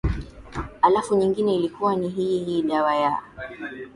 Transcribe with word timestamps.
alafu 0.81 1.15
nyingine 1.15 1.55
ilikuwa 1.55 1.95
ni 1.95 2.01
ni 2.07 2.09
hii 2.09 2.61
dawa 2.61 2.95
ya 2.95 3.23